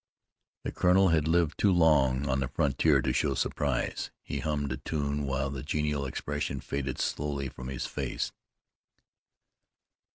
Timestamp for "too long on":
1.59-2.39